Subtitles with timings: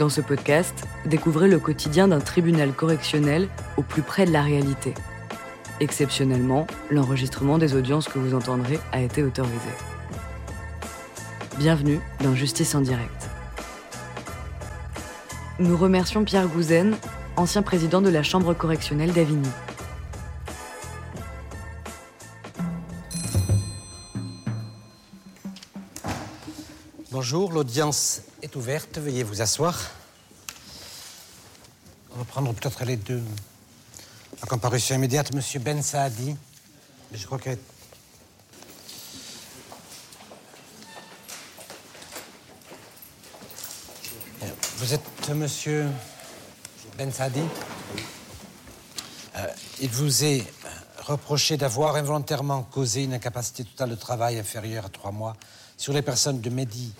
[0.00, 4.94] Dans ce podcast, découvrez le quotidien d'un tribunal correctionnel au plus près de la réalité.
[5.78, 9.68] Exceptionnellement, l'enregistrement des audiences que vous entendrez a été autorisé.
[11.58, 13.28] Bienvenue dans Justice en direct.
[15.58, 16.96] Nous remercions Pierre Gouzen,
[17.36, 19.50] ancien président de la Chambre correctionnelle d'Avigny.
[27.12, 28.98] Bonjour, l'audience est ouverte.
[28.98, 29.78] Veuillez vous asseoir.
[32.14, 33.22] On va prendre peut-être les deux.
[34.40, 36.36] La comparution immédiate, Monsieur Ben Saadi.
[37.12, 37.38] Je crois
[44.42, 44.46] Euh,
[44.78, 45.86] Vous êtes Monsieur
[46.96, 47.42] Ben Saadi
[49.36, 49.46] Euh,
[49.80, 50.44] Il vous est
[51.02, 55.36] reproché d'avoir involontairement causé une incapacité totale de travail inférieure à trois mois
[55.76, 56.92] sur les personnes de Mehdi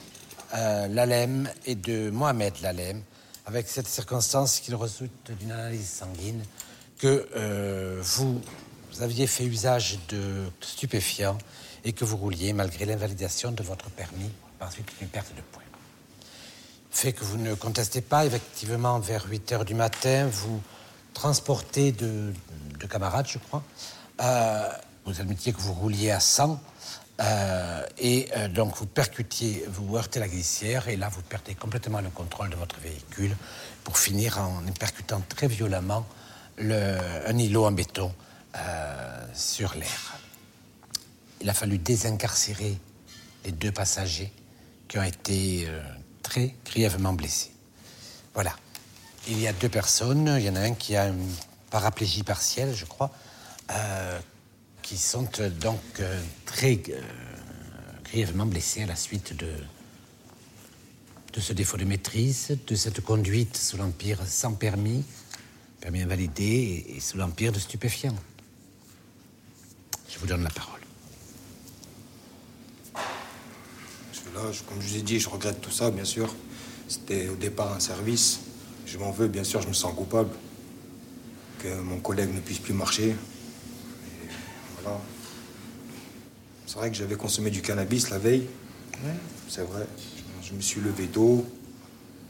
[0.54, 3.02] euh, Lalem et de Mohamed Lalem,
[3.46, 6.42] avec cette circonstance qu'il résulte d'une analyse sanguine
[6.98, 8.40] que euh, vous,
[8.92, 11.38] vous aviez fait usage de stupéfiants
[11.84, 15.60] et que vous rouliez malgré l'invalidation de votre permis par suite d'une perte de points
[16.90, 18.26] fait que vous ne contestez pas.
[18.26, 20.60] Effectivement, vers 8 heures du matin, vous
[21.14, 22.32] transportez de,
[22.78, 23.62] de camarades, je crois.
[24.20, 24.68] Euh,
[25.06, 26.60] vous admettiez que vous rouliez à 100.
[27.20, 32.00] Euh, et euh, donc vous percutiez, vous heurtez la glissière et là vous perdez complètement
[32.00, 33.36] le contrôle de votre véhicule
[33.84, 36.06] pour finir en percutant très violemment
[36.56, 38.12] le- un îlot en béton
[38.56, 40.18] euh, sur l'air.
[41.40, 42.78] Il a fallu désincarcérer
[43.44, 44.32] les deux passagers
[44.88, 45.68] qui ont été
[46.22, 47.52] très grièvement blessés.
[48.34, 48.55] Voilà.
[49.28, 50.34] Il y a deux personnes.
[50.38, 51.32] Il y en a un qui a une
[51.70, 53.10] paraplégie partielle, je crois,
[54.83, 57.00] qui sont euh, donc euh, très euh,
[58.05, 59.53] grièvement blessés à la suite de,
[61.33, 65.05] de ce défaut de maîtrise, de cette conduite sous l'empire sans permis,
[65.80, 68.17] permis invalidé et, sous l'empire de stupéfiants.
[70.08, 70.80] Je vous donne la parole.
[74.35, 76.33] Là, comme je vous ai dit, je regrette tout ça, bien sûr.
[76.86, 78.40] C'était au départ un service.
[78.86, 80.30] Je m'en veux, bien sûr, je me sens coupable.
[81.58, 83.17] Que mon collègue ne puisse plus marcher.
[84.83, 84.98] Voilà.
[86.67, 88.46] C'est vrai que j'avais consommé du cannabis la veille.
[89.48, 89.86] C'est vrai.
[90.42, 91.45] Je, me suis levé tôt.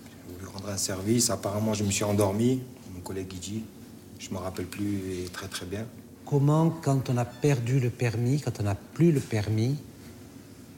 [0.08, 1.30] J'ai voulu rendre un service.
[1.30, 2.62] Apparemment, je me suis endormi.
[2.94, 3.64] Mon collègue dit.
[4.18, 5.86] Je me rappelle plus et très très bien.
[6.24, 9.76] Comment, quand on a perdu le permis, quand on n'a plus le permis,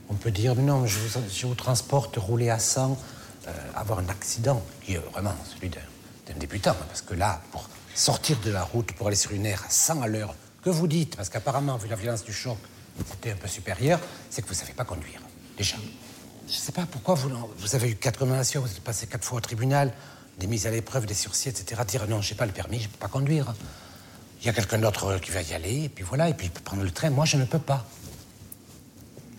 [0.09, 2.99] on peut dire mais non, je vous, je vous transporte, rouler à 100,
[3.47, 6.75] euh, avoir un accident qui est vraiment celui d'un débutant.
[6.89, 10.03] Parce que là, pour sortir de la route, pour aller sur une aire à 100
[10.03, 12.57] à l'heure, que vous dites, parce qu'apparemment, vu la violence du choc,
[13.09, 14.01] c'était un peu supérieur,
[14.31, 15.21] c'est que vous ne savez pas conduire,
[15.57, 15.77] déjà.
[16.49, 19.25] Je ne sais pas pourquoi vous, vous avez eu quatre condamnations, vous êtes passé quatre
[19.25, 19.93] fois au tribunal,
[20.39, 21.81] des mises à l'épreuve, des sursis, etc.
[21.87, 23.55] Dire non, j'ai pas le permis, je ne peux pas conduire.
[24.41, 26.51] Il y a quelqu'un d'autre qui va y aller, et puis voilà, et puis il
[26.51, 27.11] peut prendre le train.
[27.11, 27.87] Moi, je ne peux pas.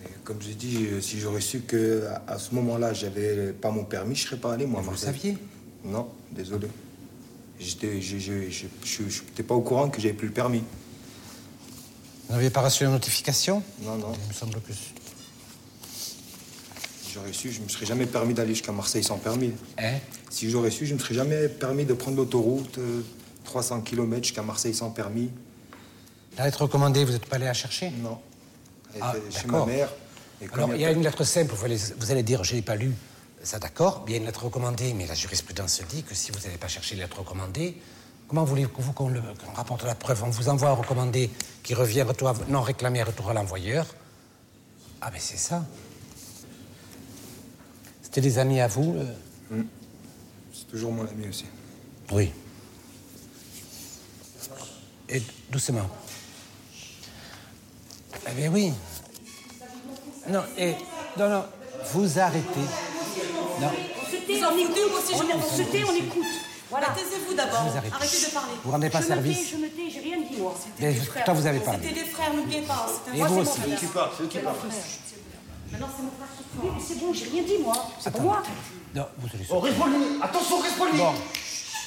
[0.04, 3.84] Et comme j'ai dit, euh, si j'aurais su que à ce moment-là, j'avais pas mon
[3.84, 4.80] permis, je serais pas allé moi.
[4.80, 5.36] Vous le saviez
[5.84, 6.68] Non, désolé.
[7.60, 8.66] J'étais, je, je, je,
[9.08, 10.64] je- pas au courant que j'avais plus le permis.
[12.28, 14.12] Vous n'aviez pas reçu la notification Non, non.
[14.22, 14.72] Il me semble que...
[14.72, 14.92] Si
[17.12, 19.52] j'aurais su, je me serais jamais permis d'aller jusqu'à Marseille sans permis.
[19.78, 19.98] Hein
[20.30, 23.02] Si j'aurais su, je me serais jamais permis de prendre l'autoroute euh,
[23.44, 25.30] 300 km jusqu'à Marseille sans permis.
[26.36, 28.18] La lettre recommandée, vous n'êtes pas allé la chercher Non.
[28.94, 29.88] Elle Ah, était chez ma mère.
[30.42, 32.56] Et Alors, il y a une lettre simple, vous allez, vous allez dire, je ne
[32.56, 32.92] l'ai pas lue,
[33.42, 36.40] ça d'accord, il y a une lettre recommandée, mais la jurisprudence dit que si vous
[36.40, 37.76] n'avez pas cherché la lettre recommandée,
[38.28, 39.10] comment voulez-vous qu'on
[39.54, 40.22] rapporte la preuve?
[40.24, 41.30] On vous envoie un recommandé
[41.62, 43.86] qui revient retour à- non réclamé retour à l'envoyeur.
[45.00, 45.64] Ah, ben c'est ça.
[48.02, 49.62] C'était des amis à vous euh?
[50.52, 51.44] C'est toujours mon ami aussi.
[52.12, 52.30] Oui.
[55.08, 55.88] Et doucement.
[58.28, 58.72] Eh bien oui.
[60.28, 60.74] Non, et,
[61.18, 61.44] non, non,
[61.92, 62.60] vous arrêtez.
[63.60, 63.70] Non,
[65.12, 66.24] On, on se tait, on écoute.
[66.74, 66.88] Voilà.
[66.88, 67.62] Taisez-vous d'abord.
[67.62, 67.94] vous arrêtez.
[67.94, 68.52] Arrêtez de parler.
[68.64, 69.38] Vous rendez pas je service.
[69.38, 70.54] me tais, je me tais, j'ai rien dit moi.
[70.80, 71.78] Mais toi, vous avez parlé.
[71.88, 72.86] C'était des frères, n'oubliez pas.
[72.92, 73.60] C'était Et moi, vous c'est aussi.
[73.60, 73.78] frère.
[73.78, 74.56] Qui parle C'est qui parle
[75.70, 76.66] Maintenant c'est mon frère qui parle.
[76.66, 77.74] Oui, mais c'est bon, j'ai rien dit moi.
[78.00, 78.42] C'est pour moi.
[78.92, 79.72] Non, vous allez Oh, poli
[80.20, 81.12] Attention, poli Bon,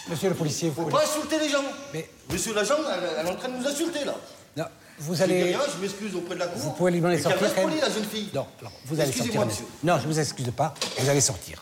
[0.10, 0.94] monsieur le policier, vous Faut pouvez...
[0.94, 1.64] pas insulter les gens
[1.94, 4.16] Mais- Monsieur l'agent, elle, elle est en train de nous insulter, là
[4.56, 4.66] Non,
[5.00, 5.44] vous allez...
[5.44, 6.62] rien, je m'excuse auprès de la cour.
[6.62, 7.78] Vous pouvez lui demander de sortir quand même.
[7.80, 9.66] la jeune fille Non, non, vous allez sortir monsieur.
[9.84, 11.62] Non, je vous excuse pas, vous allez sortir.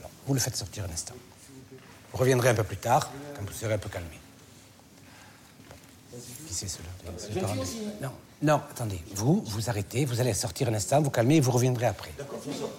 [0.00, 1.14] Alors, vous le faites sortir un instant.
[2.16, 4.08] Vous reviendrez un peu plus tard, quand vous serez un peu calmé.
[6.48, 6.88] Qui c'est cela
[7.42, 8.10] parent de- Non,
[8.40, 9.02] non, attendez.
[9.14, 12.12] Vous, vous arrêtez, vous allez sortir un instant, vous calmez et vous reviendrez après.
[12.16, 12.70] D'accord, je sors.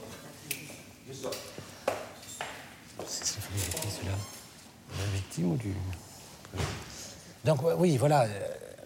[1.08, 1.32] Je sors.
[3.08, 3.38] C'est- c'est-
[5.14, 5.72] victime ou du.
[7.46, 8.24] Donc, oui, voilà.
[8.24, 8.40] euh,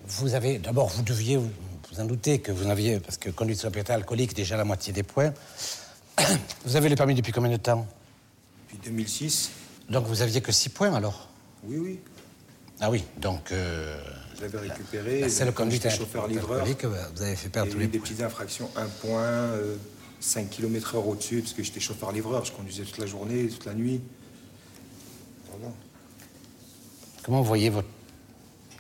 [0.06, 0.58] Vous avez.
[0.60, 1.50] D'abord, vous deviez vous,
[1.94, 3.00] vous en douter que vous en aviez.
[3.00, 5.32] Parce que conduite sur propriété alcoolique, déjà la moitié des points.
[6.66, 7.88] Vous avez le permis depuis combien de temps?
[8.68, 9.52] Depuis 2006,
[9.92, 11.28] Donc, vous aviez que 6 points alors?
[11.66, 12.00] Oui, oui.
[12.80, 13.52] Ah oui, donc.
[13.52, 14.02] Euh,
[14.38, 15.30] Je l'avais récupéré.
[15.30, 16.66] seule Comme conduite chauffeur-livreur.
[16.66, 18.08] euh, vous avez fait perdre tous les des points.
[18.08, 19.76] petites infractions, un point, euh,
[20.20, 23.74] 5 km heure au-dessus, parce que j'étais chauffeur-livreur, je conduisais toute la journée, toute la
[23.74, 24.02] nuit.
[25.52, 25.74] Voilà.
[27.24, 27.88] Comment vous voyez votre-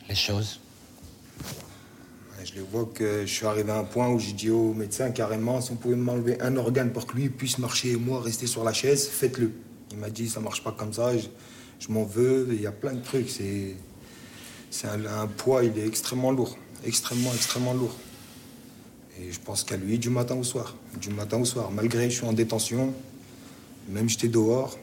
[0.07, 0.59] les choses?
[2.43, 5.11] Je les vois que je suis arrivé à un point où j'ai dit au médecin
[5.11, 8.47] carrément, si on pouvait m'enlever un organe pour que lui puisse marcher et moi rester
[8.47, 9.51] sur la chaise, faites-le.
[9.91, 11.27] Il m'a dit, ça marche pas comme ça, je,
[11.79, 13.29] je m'en veux, il y a plein de trucs.
[13.29, 13.75] C'est
[14.69, 17.93] c'est un, un poids, il est extrêmement lourd, extrêmement, extrêmement lourd.
[19.19, 21.71] Et je pense qu'à lui du matin au soir, du matin au soir.
[21.71, 22.93] Malgré que je suis en détention,
[23.89, 24.77] même j'étais dehors,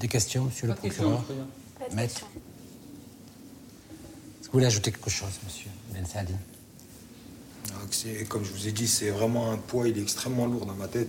[0.00, 1.24] Des questions, monsieur le Pas procureur.
[1.94, 2.20] Maître Est-ce
[4.40, 6.34] que vous voulez ajouter quelque chose, monsieur Ben Saadi
[7.90, 10.74] c'est- Comme je vous ai dit, c'est vraiment un poids, il est extrêmement lourd dans
[10.74, 11.08] ma tête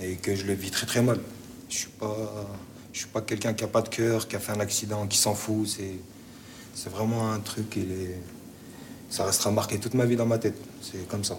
[0.00, 1.20] et que je le vis très très mal.
[1.68, 2.16] Je suis pas,
[2.92, 5.18] je suis pas quelqu'un qui a pas de cœur, qui a fait un accident, qui
[5.18, 5.68] s'en fout.
[5.68, 5.94] C'est,
[6.74, 7.74] c'est vraiment un truc.
[7.76, 8.18] Il est,
[9.10, 10.56] ça restera marqué toute ma vie dans ma tête.
[10.82, 11.38] C'est comme ça.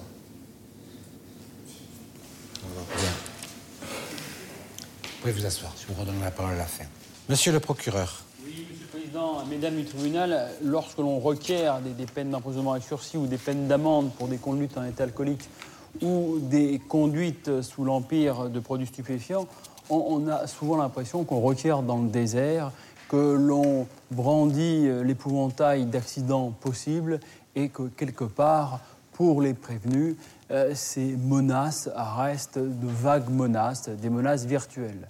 [2.98, 3.10] Bien.
[3.82, 6.86] Vous pouvez vous asseoir, je vous redonne la parole à la fin.
[7.28, 12.06] Monsieur le procureur, Oui, Monsieur le Président, Mesdames du tribunal, lorsque l'on requiert des, des
[12.06, 15.50] peines d'emprisonnement avec sursis ou des peines d'amende pour des conduites en état alcoolique
[16.02, 19.48] ou des conduites sous l'empire de produits stupéfiants,
[19.90, 22.72] on, a souvent l'impression qu'on requiert dans le désert,
[23.08, 27.20] que l'on brandit l'épouvantail d'accidents possibles
[27.56, 28.82] et que quelque part,
[29.14, 30.16] pour les prévenus,
[30.52, 35.10] euh, ces menaces restent de vagues menaces, des menaces virtuelles.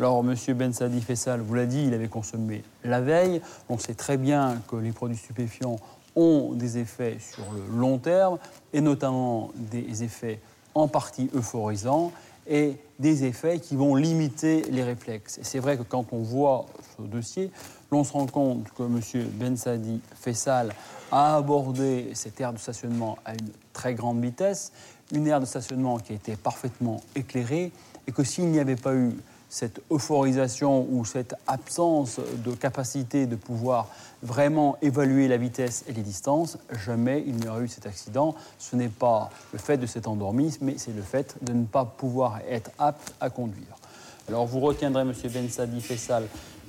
[0.00, 0.34] Alors, M.
[0.56, 3.42] Ben Sadi Fessal vous l'a dit, il avait consommé la veille.
[3.68, 5.76] On sait très bien que les produits stupéfiants
[6.16, 8.38] ont des effets sur le long terme,
[8.72, 10.40] et notamment des effets
[10.74, 12.12] en partie euphorisants
[12.46, 15.38] et des effets qui vont limiter les réflexes.
[15.38, 16.66] Et c'est vrai que quand on voit
[16.96, 17.50] ce dossier,
[17.92, 19.28] l'on se rend compte que M.
[19.34, 20.74] Ben Sadi Fessal
[21.12, 24.72] a abordé cette aire de stationnement à une très grande vitesse,
[25.12, 27.72] une aire de stationnement qui a été parfaitement éclairée,
[28.06, 29.12] et que s'il n'y avait pas eu
[29.50, 33.88] cette euphorisation ou cette absence de capacité de pouvoir
[34.22, 38.34] vraiment évaluer la vitesse et les distances, jamais il n'y aurait eu cet accident.
[38.58, 41.84] Ce n'est pas le fait de s'être endormi, mais c'est le fait de ne pas
[41.84, 43.76] pouvoir être apte à conduire.
[44.28, 45.12] Alors vous retiendrez M.
[45.32, 46.24] Ben Sadi Fessal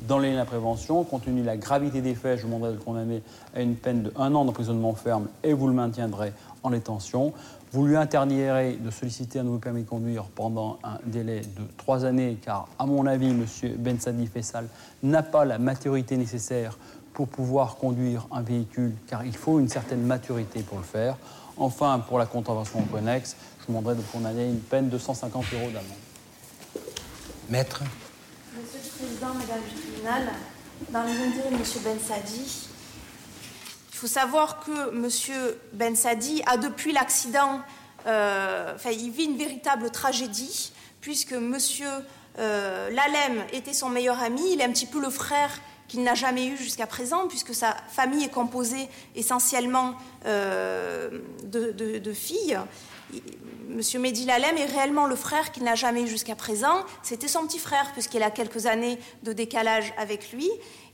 [0.07, 1.03] dans les de la prévention.
[1.03, 3.21] Compte tenu de la gravité des faits, je vous demanderai de le condamner
[3.55, 7.33] à une peine de un an d'emprisonnement ferme et vous le maintiendrez en détention.
[7.71, 12.05] Vous lui interdirez de solliciter un nouveau permis de conduire pendant un délai de trois
[12.05, 13.45] années, car, à mon avis, M.
[13.77, 14.67] Ben Sadi Fessal
[15.03, 16.77] n'a pas la maturité nécessaire
[17.13, 21.17] pour pouvoir conduire un véhicule, car il faut une certaine maturité pour le faire.
[21.57, 25.67] Enfin, pour la contravention connexe, je vous demanderai de condamner une peine de 150 euros
[25.67, 25.85] d'amende.
[27.49, 27.83] maître,
[28.57, 30.23] Monsieur le Président, Mesdames du tribunal,
[30.91, 32.70] dans les intérêts de Monsieur Ben Sadi, il
[34.01, 37.61] faut savoir que Monsieur Ben Sadi a depuis l'accident,
[38.07, 41.87] euh, il vit une véritable tragédie, puisque Monsieur
[42.39, 45.51] euh, Lalem était son meilleur ami, il est un petit peu le frère
[45.87, 49.93] qu'il n'a jamais eu jusqu'à présent, puisque sa famille est composée essentiellement
[50.25, 52.57] euh, de, filles.
[53.13, 53.21] Il-
[53.69, 56.83] Monsieur Mehdi Lalem est réellement le frère qu'il n'a jamais eu jusqu'à présent.
[57.03, 60.49] C'était son petit frère, puisqu'il a quelques années de décalage avec lui.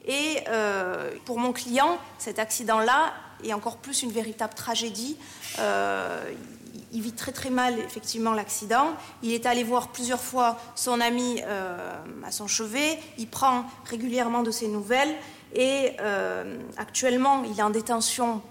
[0.08, 5.18] Et euh, pour mon client, cet accident-là est encore plus une véritable tragédie.
[5.60, 6.24] Euh,
[6.94, 8.94] il vit très très mal effectivement l'accident.
[9.22, 11.94] Il est allé voir plusieurs fois son ami euh,
[12.26, 12.98] à son chevet.
[13.18, 15.14] Il prend régulièrement de ses nouvelles.
[15.54, 15.92] Et
[16.76, 18.42] actuellement, il est en détention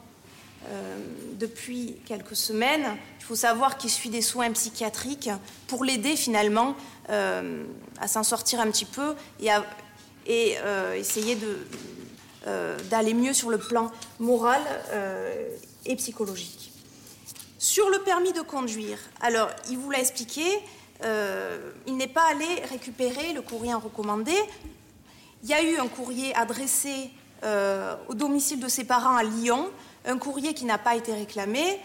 [1.35, 2.97] depuis quelques semaines.
[3.21, 5.31] Il faut savoir qu'il suit des soins psychiatriques
[5.69, 6.75] pour l'aider finalement
[7.09, 9.65] à s'en sortir un petit peu et, à-
[10.27, 11.39] et, euh, essayer
[12.47, 15.49] euh, d'aller mieux sur le plan moral euh,
[15.85, 16.73] et psychologique.
[17.59, 20.45] Sur le permis de conduire, alors il vous l'a expliqué,
[21.87, 24.33] il n'est pas allé récupérer le courrier en recommandé.
[25.43, 27.11] Il y a eu un courrier adressé
[28.09, 29.69] au domicile de ses parents à Lyon,
[30.05, 31.81] un courrier qui n'a pas été réclamé.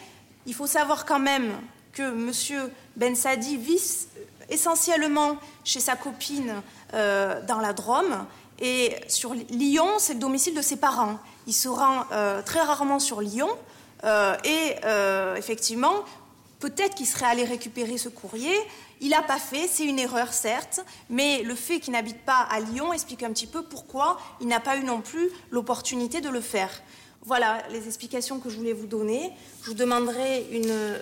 [0.46, 1.52] Il faut savoir quand même
[1.94, 2.72] que M.
[2.96, 4.08] Ben Sadi vit
[4.50, 6.62] essentiellement chez sa copine
[6.94, 8.26] euh, dans la Drôme.
[8.60, 11.18] Et sur Lyon, c'est le domicile de ses parents.
[11.48, 13.50] Il se rend euh, très rarement sur Lyon.
[14.04, 14.76] euh, et
[15.38, 15.94] effectivement,
[16.60, 18.56] peut-être qu'il serait allé récupérer ce courrier.
[19.00, 20.80] Il n'a pas fait, c'est une erreur certes,
[21.10, 24.60] mais le fait qu'il n'habite pas à Lyon explique un petit peu pourquoi il n'a
[24.60, 26.70] pas eu non plus l'opportunité de le faire.
[27.26, 29.32] Voilà les explications que je voulais vous donner.
[29.62, 30.98] Je vous demanderai euh,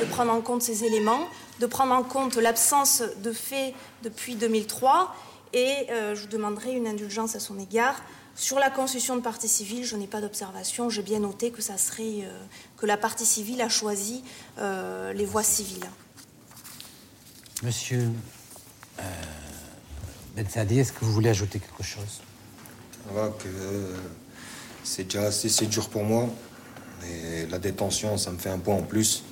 [0.00, 1.26] de prendre en compte ces éléments,
[1.60, 5.14] de prendre en compte l'absence de fait depuis 2003
[5.54, 8.02] et euh, je vous demanderai une indulgence à son égard.
[8.34, 10.88] Sur la constitution de partie civile, je n'ai pas d'observation.
[10.88, 12.44] J'ai bien noté que, ça serait, euh,
[12.76, 14.24] que la partie civile a choisi
[14.58, 15.88] les voies civiles.
[17.62, 18.10] Monsieur
[18.98, 19.02] euh,
[20.34, 22.20] Benzadi, est-ce que vous voulez ajouter quelque chose?
[23.06, 23.96] Que euh,
[24.84, 26.28] c'est déjà assez dur pour moi.
[27.08, 29.24] Et la détention, ça me fait un point en plus.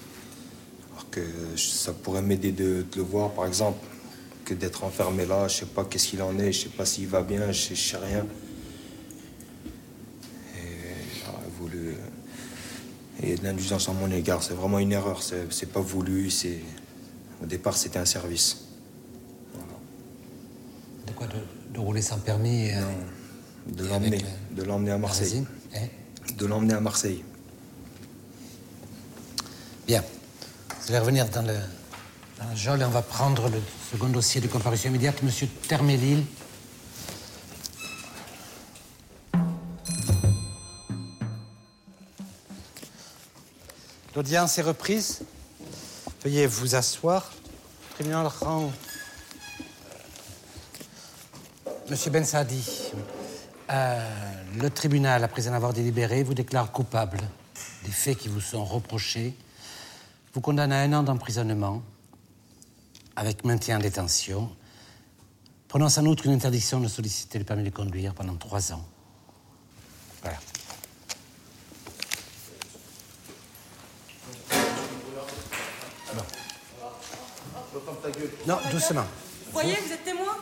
[0.92, 1.20] Alors que
[1.56, 3.78] ça pourrait m'aider de, le voir, par exemple,
[4.44, 5.48] que d'être enfermé là.
[5.48, 7.76] Je sais pas qu'est-ce qu'il en est, je sais pas s'il va bien, je sais,
[7.76, 8.26] sais rien.
[10.56, 11.94] Et, voilà, voulu,
[13.22, 15.22] et l'indulgence en mon égard, c'est vraiment une erreur.
[15.22, 16.60] C'est pas voulu, c'est
[17.42, 18.64] au départ, c'était un service.
[21.06, 22.82] De quoi de, rouler sans permis euh,
[23.66, 24.24] De l'emmener.
[24.52, 25.44] De l'emmener à Marseille.
[25.74, 25.86] Hein
[26.40, 27.22] de l'emmener à Marseille.
[29.86, 30.02] Bien.
[30.80, 31.54] Vous allez revenir dans le,
[32.38, 33.60] dans le geôle et on va prendre le
[33.92, 36.24] second dossier de comparution immédiate, Monsieur Termélil.
[44.16, 45.20] L'audience est reprise.
[46.24, 47.32] Veuillez vous asseoir.
[47.90, 48.72] Le tribunal rend.
[51.88, 52.92] Monsieur Ben Sadi,
[53.72, 53.98] euh,
[54.60, 57.20] le tribunal, après en avoir délibéré, vous déclare coupable
[57.84, 59.34] des faits qui vous sont reprochés,
[60.34, 61.82] vous condamne à un an d'emprisonnement
[63.16, 64.50] avec maintien en détention,
[65.68, 68.84] prononce en outre une interdiction de solliciter le permis de conduire pendant trois ans.
[70.22, 70.38] Voilà.
[78.46, 79.04] Non, doucement.
[79.50, 80.36] Vous voyez, vous êtes témoin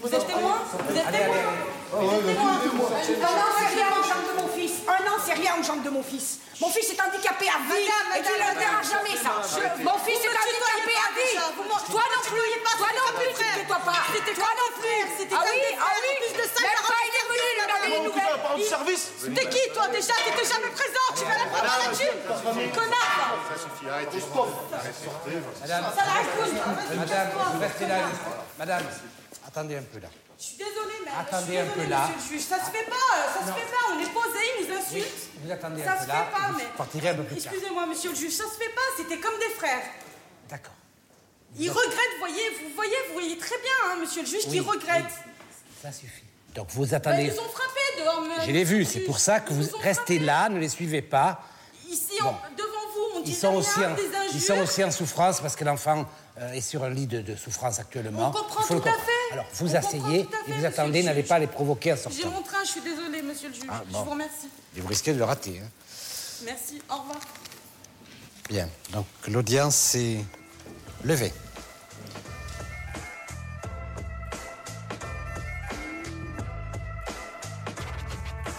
[0.00, 1.42] Vous êtes témoin Vous êtes témoin
[1.90, 2.54] Vous êtes témoin
[3.18, 4.72] Un an, c'est rien aux jambes de mon fils.
[4.86, 6.38] Un an, c'est rien aux jambes de mon fils.
[6.60, 9.42] Mon fils est handicapé à vie et tu ne le verras jamais, ça.
[9.82, 11.34] Mon fils est handicapé à vie.
[11.90, 12.46] Toi non plus.
[12.78, 13.98] Toi non plus, toi pas.
[14.22, 15.02] Toi non plus.
[15.34, 16.14] Ah oui, ah oui.
[16.62, 18.38] Même pas, il est venu, il a donné les nouvelles.
[19.34, 20.14] T'es qui, toi, déjà?
[20.24, 21.08] T'étais jamais présent.
[21.16, 22.70] Tu vas la prendre à la thune.
[22.70, 23.34] Connard.
[23.86, 24.48] Ça arrêtez, stop.
[25.60, 25.84] Madame,
[26.96, 27.98] Madame, vous restez là.
[28.58, 28.82] Madame,
[29.46, 30.08] attendez un peu là.
[30.38, 31.10] Je suis désolée, mais.
[31.18, 32.08] Attendez je suis un peu là.
[32.16, 32.46] monsieur le juge.
[32.48, 33.94] Ça se fait pas, ça se fait pas.
[33.94, 35.28] On est posé, il nous insulte.
[35.42, 36.26] Vous attendez Ça un se peu fait là.
[36.32, 36.64] pas, vous mais.
[36.76, 37.52] partirez un peu plus tard.
[37.52, 38.80] Excusez-moi, monsieur le juge, ça se fait pas.
[38.96, 39.82] C'était comme des frères.
[40.50, 40.74] D'accord.
[41.56, 45.04] Il regrette, voyez, vous voyez, vous voyez très bien, hein, monsieur le juge, qu'il regrette.
[45.80, 46.24] Ça suffit.
[46.54, 47.24] Donc vous Ben, attendez.
[47.24, 48.22] ils nous ont frappés dehors.
[48.22, 51.40] mais- Je l'ai vu, c'est pour ça que vous restez là, ne les suivez pas.
[51.88, 52.34] Ici, on-
[53.26, 54.40] Ils sont, aussi en, des ils injures.
[54.56, 56.06] sont aussi en souffrance parce que l'enfant
[56.38, 58.28] euh, est sur un lit de, de souffrance actuellement.
[58.28, 59.32] On comprend Il faut le tout à fait.
[59.32, 61.96] Alors vous On asseyez à fait, et vous attendez, le n'allez pas les provoquer en
[61.96, 62.30] J'ai sortant.
[62.30, 63.64] mon train, je suis désolée, monsieur le juge.
[63.70, 64.48] Ah, Je vous remercie.
[64.76, 65.60] Et vous risquez de le rater.
[65.64, 65.68] hein.
[66.44, 67.18] Merci, au revoir.
[68.50, 70.18] Bien, donc l'audience est
[71.04, 71.32] levée.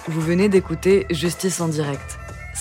[0.08, 2.15] Vous venez d'écouter Justice en direct.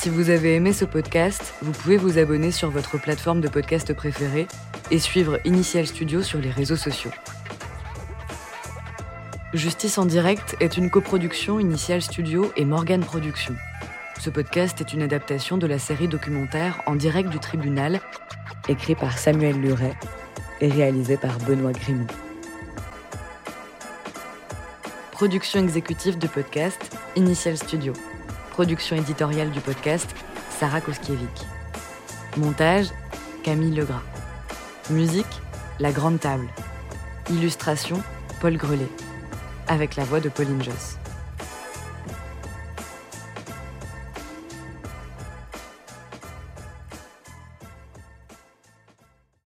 [0.04, 3.94] Si vous avez aimé ce podcast, vous pouvez vous abonner sur votre plateforme de podcast
[3.94, 4.46] préférée
[4.90, 7.10] et suivre Initial Studio sur les réseaux sociaux.
[9.54, 13.56] Justice en direct est une coproduction Initial Studio et Morgan Productions.
[14.20, 18.02] Ce podcast est une adaptation de la série documentaire En direct du tribunal,
[18.68, 19.94] écrit par Samuel Luret
[20.60, 22.12] et réalisé par Benoît Grimaud.
[25.12, 27.94] Production exécutive du podcast, Initial Studio.
[28.54, 30.14] Production éditoriale du podcast,
[30.60, 31.44] Sarah Koskiewicz.
[32.36, 32.86] Montage,
[33.42, 34.04] Camille Legras.
[34.90, 35.26] Musique,
[35.80, 36.46] La Grande Table.
[37.30, 38.00] Illustration,
[38.40, 38.92] Paul Grelet.
[39.66, 40.98] Avec la voix de Pauline Joss.